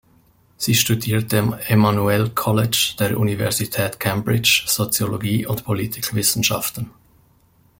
[0.57, 6.89] Sie studierte am "Emmanuel College" der Universität Cambridge Soziologie und Politikwissenschaften.